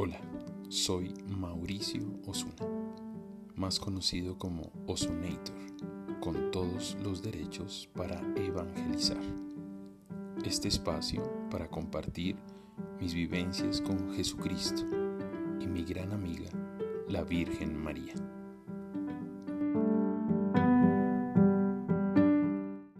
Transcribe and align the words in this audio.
Hola, 0.00 0.20
Soy 0.68 1.12
Mauricio 1.26 2.02
Osuna, 2.24 2.54
más 3.56 3.80
conocido 3.80 4.38
como 4.38 4.70
Osunator, 4.86 5.56
con 6.20 6.52
todos 6.52 6.96
los 7.02 7.20
derechos 7.20 7.88
para 7.96 8.20
evangelizar. 8.36 9.18
Este 10.44 10.68
espacio 10.68 11.20
para 11.50 11.66
compartir 11.66 12.36
mis 13.00 13.12
vivencias 13.12 13.80
con 13.80 14.14
Jesucristo 14.14 14.84
y 15.60 15.66
mi 15.66 15.82
gran 15.82 16.12
amiga, 16.12 16.48
la 17.08 17.24
Virgen 17.24 17.76
María. 17.76 18.14